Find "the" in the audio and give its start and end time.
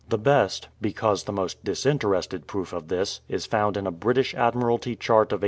0.09-0.17, 1.25-1.31